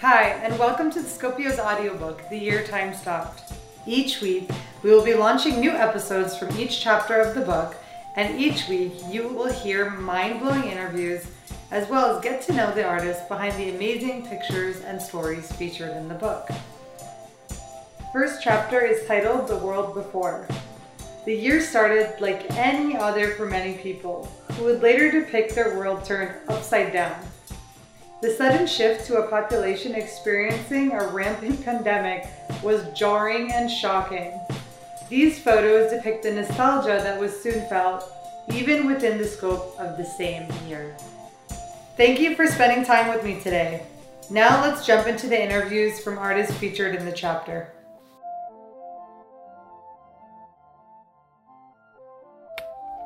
[0.00, 3.52] Hi, and welcome to the Scopio's audiobook, The Year Time Stopped.
[3.84, 4.48] Each week,
[4.82, 7.76] we will be launching new episodes from each chapter of the book,
[8.16, 11.26] and each week you will hear mind blowing interviews
[11.70, 15.94] as well as get to know the artists behind the amazing pictures and stories featured
[15.94, 16.48] in the book.
[18.10, 20.48] First chapter is titled The World Before.
[21.26, 26.06] The year started like any other for many people, who would later depict their world
[26.06, 27.20] turned upside down.
[28.20, 32.26] The sudden shift to a population experiencing a rampant pandemic
[32.62, 34.38] was jarring and shocking.
[35.08, 38.04] These photos depict the nostalgia that was soon felt,
[38.52, 40.94] even within the scope of the same year.
[41.96, 43.86] Thank you for spending time with me today.
[44.28, 47.72] Now let's jump into the interviews from artists featured in the chapter.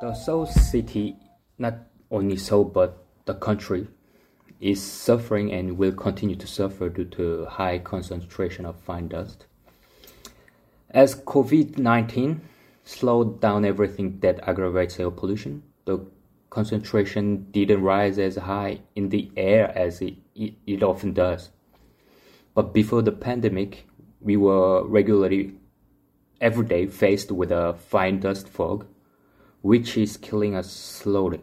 [0.00, 1.16] The Seoul city,
[1.58, 1.74] not
[2.10, 3.86] only Seoul but the country,
[4.62, 9.44] is suffering and will continue to suffer due to high concentration of fine dust.
[10.88, 12.40] As COVID 19
[12.84, 15.98] slowed down everything that aggravates air pollution, the
[16.48, 21.50] concentration didn't rise as high in the air as it, it, it often does.
[22.54, 23.88] But before the pandemic,
[24.20, 25.54] we were regularly
[26.40, 28.86] every day faced with a fine dust fog,
[29.62, 31.40] which is killing us slowly.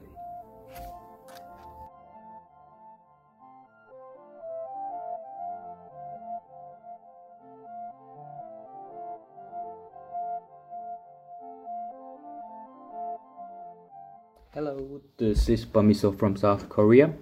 [14.51, 17.13] Hello, this is Bamiso from South Korea.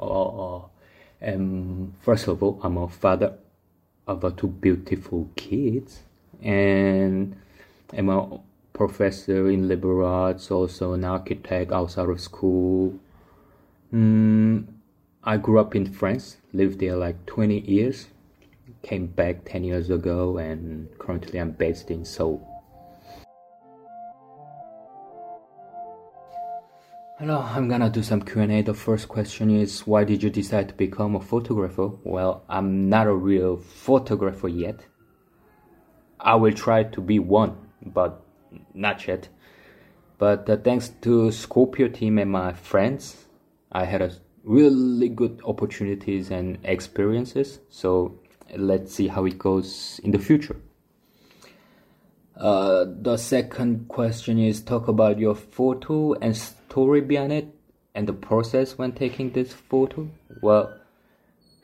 [0.00, 0.62] Uh,
[1.20, 3.38] and first of all, I'm a father
[4.08, 6.00] of two beautiful kids,
[6.42, 7.36] and
[7.96, 8.40] I'm a
[8.72, 12.98] professor in liberal arts, also an architect outside of school.
[13.94, 14.66] Mm,
[15.22, 18.08] I grew up in France, lived there like 20 years,
[18.82, 22.51] came back 10 years ago, and currently I'm based in Seoul.
[27.22, 28.62] Hello, I'm gonna do some Q&A.
[28.62, 31.90] The first question is why did you decide to become a photographer?
[32.02, 34.80] Well, I'm not a real photographer yet.
[36.18, 38.26] I will try to be one, but
[38.74, 39.28] not yet.
[40.18, 43.26] But uh, thanks to Scopio team and my friends,
[43.70, 44.10] I had a
[44.42, 47.60] really good opportunities and experiences.
[47.68, 48.18] So
[48.56, 50.56] let's see how it goes in the future.
[52.36, 57.54] Uh, the second question is talk about your photo and story behind it
[57.94, 60.08] and the process when taking this photo?
[60.40, 60.78] Well,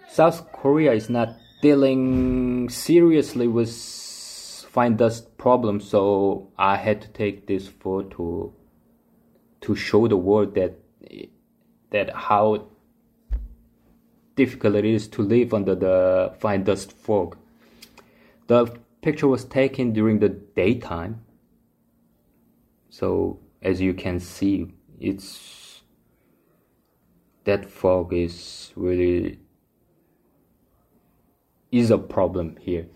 [0.09, 3.71] South Korea is not dealing seriously with
[4.71, 8.53] fine dust problem, so I had to take this photo
[9.63, 10.79] to show the world that
[11.91, 12.69] that how
[14.37, 17.37] difficult it is to live under the fine dust fog.
[18.47, 21.25] The picture was taken during the daytime,
[22.91, 25.83] so as you can see, it's
[27.45, 29.39] that fog is really
[31.71, 32.87] is a problem here.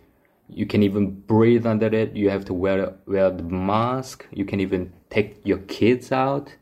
[0.49, 2.15] You can even breathe under it.
[2.15, 4.27] You have to wear wear the mask.
[4.31, 6.55] You can even take your kids out.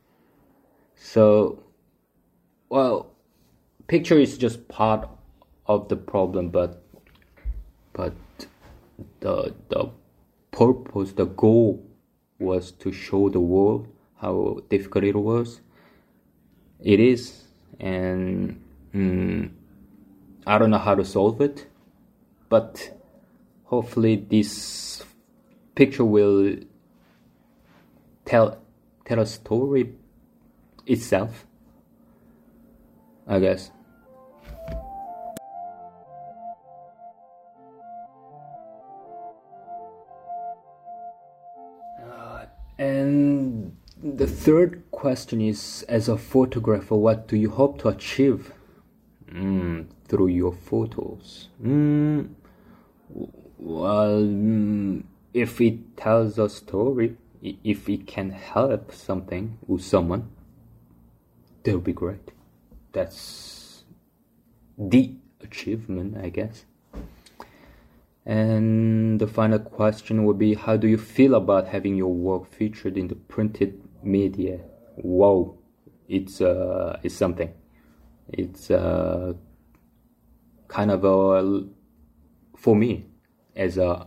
[0.95, 1.62] So
[2.69, 3.11] well
[3.89, 5.09] picture is just part
[5.67, 6.83] of the problem but
[7.93, 8.15] but
[9.21, 9.91] the the
[10.50, 11.84] purpose the goal
[12.38, 15.61] was to show the world how difficult it was.
[16.81, 17.44] It is,
[17.78, 18.62] and
[18.94, 19.50] mm,
[20.47, 21.66] I don't know how to solve it,
[22.49, 22.99] but
[23.65, 25.05] hopefully this
[25.75, 26.56] picture will
[28.25, 28.59] tell
[29.05, 29.94] tell a story
[30.87, 31.47] itself.
[33.27, 33.71] I guess.
[42.80, 48.54] And the third question is as a photographer, what do you hope to achieve
[49.30, 51.48] mm, through your photos?
[51.62, 52.30] Mm,
[53.59, 55.04] well, mm,
[55.34, 60.30] if it tells a story, if it can help something or someone,
[61.65, 62.30] that would be great.
[62.92, 63.84] That's
[64.78, 66.65] the achievement, I guess.
[68.24, 68.90] And
[69.21, 73.09] the final question would be How do you feel about having your work featured in
[73.09, 74.61] the printed media
[74.97, 75.55] wow
[76.09, 77.53] it's uh it's something
[78.28, 79.34] it's uh
[80.69, 81.65] kind of a
[82.57, 83.07] for me
[83.55, 84.07] as a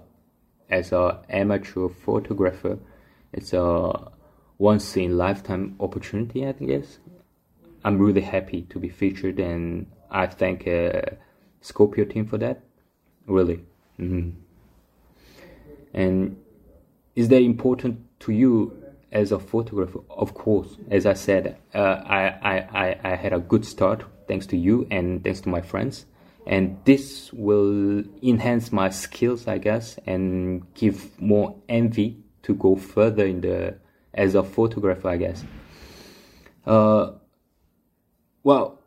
[0.70, 2.80] as a amateur photographer
[3.32, 4.12] it's a
[4.58, 7.00] once in lifetime opportunity i guess
[7.86, 11.02] i'm really happy to be featured and i thank uh,
[11.64, 12.62] Scopio team for that.
[13.26, 13.64] Really.
[14.00, 14.32] Mm-hmm.
[15.94, 16.38] And
[17.16, 20.00] is that important to you as a photographer?
[20.10, 20.78] Of course.
[20.90, 24.88] As I said, uh, I, I, I, I had a good start thanks to you
[24.90, 26.06] and thanks to my friends.
[26.46, 33.26] And this will enhance my skills, I guess, and give more envy to go further
[33.26, 33.78] in the
[34.14, 35.44] as a photographer, I guess.
[36.66, 37.14] Uh,
[38.44, 38.83] well,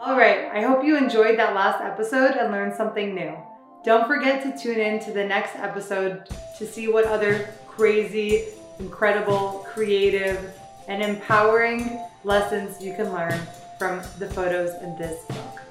[0.00, 3.36] All right, I hope you enjoyed that last episode and learned something new.
[3.82, 8.44] Don't forget to tune in to the next episode to see what other crazy,
[8.78, 10.52] incredible, creative,
[10.86, 13.40] and empowering lessons you can learn
[13.76, 15.67] from the photos in this book.